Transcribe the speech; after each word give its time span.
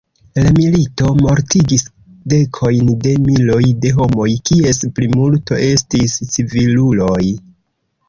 La 0.43 0.51
milito 0.59 1.09
mortigis 1.25 1.85
dekojn 2.33 2.91
de 3.05 3.13
miloj 3.27 3.61
de 3.85 3.95
homoj, 4.01 4.29
kies 4.51 4.83
plimulto 4.99 5.63
estis 5.71 6.21
civiluloj. 6.35 7.25